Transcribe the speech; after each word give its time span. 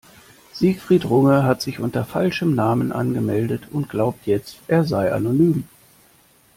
Siegfried 0.53 1.05
Runge 1.07 1.43
hat 1.43 1.61
sich 1.61 1.77
unter 1.79 2.05
falschem 2.05 2.55
Namen 2.55 2.91
angemeldet 2.91 3.67
und 3.71 3.87
glaubt 3.87 4.25
jetzt, 4.25 4.57
er 4.67 4.83
sei 4.83 5.13
anonym. 5.13 5.65